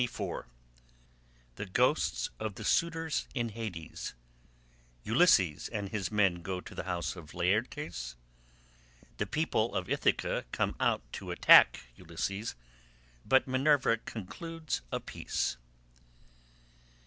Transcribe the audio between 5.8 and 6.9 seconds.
HIS MEN GO TO THE